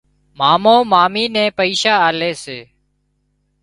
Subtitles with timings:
[0.39, 2.59] مامو مامي نين پئيشا آلي سي